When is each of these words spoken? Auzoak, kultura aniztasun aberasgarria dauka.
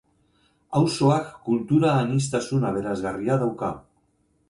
Auzoak, 0.79 1.27
kultura 1.49 1.93
aniztasun 2.07 2.69
aberasgarria 2.73 3.41
dauka. 3.47 3.75